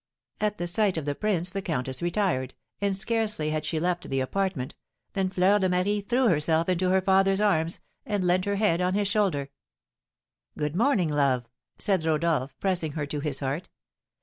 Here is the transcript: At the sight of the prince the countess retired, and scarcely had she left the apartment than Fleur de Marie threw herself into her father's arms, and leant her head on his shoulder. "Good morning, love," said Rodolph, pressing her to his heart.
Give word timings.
At 0.39 0.57
the 0.57 0.65
sight 0.65 0.97
of 0.97 1.05
the 1.05 1.13
prince 1.13 1.51
the 1.51 1.61
countess 1.61 2.01
retired, 2.01 2.55
and 2.81 2.97
scarcely 2.97 3.51
had 3.51 3.63
she 3.63 3.79
left 3.79 4.09
the 4.09 4.19
apartment 4.19 4.73
than 5.13 5.29
Fleur 5.29 5.59
de 5.59 5.69
Marie 5.69 6.01
threw 6.01 6.27
herself 6.27 6.67
into 6.69 6.89
her 6.89 7.01
father's 7.01 7.39
arms, 7.39 7.79
and 8.03 8.23
leant 8.25 8.45
her 8.45 8.55
head 8.55 8.81
on 8.81 8.95
his 8.95 9.07
shoulder. 9.07 9.49
"Good 10.57 10.75
morning, 10.75 11.09
love," 11.09 11.47
said 11.77 12.03
Rodolph, 12.03 12.59
pressing 12.59 12.93
her 12.93 13.05
to 13.05 13.19
his 13.19 13.41
heart. 13.41 13.69